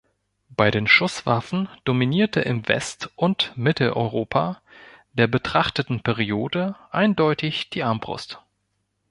Bei 0.49 0.71
den 0.71 0.87
Schusswaffen 0.87 1.69
dominierte 1.83 2.39
im 2.41 2.67
West- 2.67 3.11
und 3.17 3.55
Mitteleuropa 3.55 4.59
der 5.13 5.27
betrachteten 5.27 5.99
Periode 6.01 6.75
eindeutig 6.89 7.69
die 7.69 7.83
Armbrust. 7.83 8.41